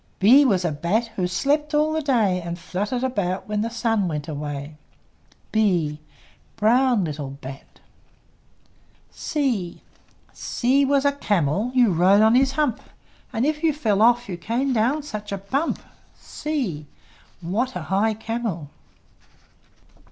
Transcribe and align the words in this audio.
B 0.17 0.37
B 0.45 0.45
was 0.45 0.65
a 0.65 0.71
bat, 0.71 1.11
Who 1.15 1.27
slept 1.27 1.75
all 1.75 1.93
the 1.93 2.01
day, 2.01 2.41
And 2.41 2.57
fluttered 2.57 3.03
about 3.03 3.47
When 3.47 3.61
the 3.61 3.69
sun 3.69 4.07
went 4.07 4.27
away. 4.27 4.77
b! 5.51 6.01
Brown 6.55 7.03
little 7.03 7.29
bat! 7.29 7.79
C 9.11 9.83
C 10.33 10.85
was 10.85 11.05
a 11.05 11.11
camel: 11.11 11.71
You 11.75 11.91
rode 11.91 12.23
on 12.23 12.33
his 12.33 12.53
hump; 12.53 12.81
And 13.31 13.45
if 13.45 13.61
you 13.61 13.73
fell 13.73 14.01
off, 14.01 14.27
You 14.27 14.37
came 14.37 14.73
down 14.73 15.03
such 15.03 15.31
a 15.31 15.37
bump! 15.37 15.79
c! 16.19 16.87
What 17.39 17.75
a 17.75 17.83
high 17.83 18.15
camel! 18.15 18.71